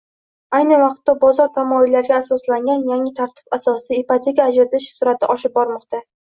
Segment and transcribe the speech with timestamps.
[0.59, 6.03] Ayni vaqtda bozor tamoyillariga asoslangan yangi tartib asosida ipoteka ajratish surʼati oshib bormoqda.